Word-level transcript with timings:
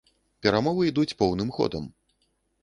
Перамовы 0.45 0.87
ідуць 0.91 1.17
поўным 1.19 1.53
ходам. 1.59 1.85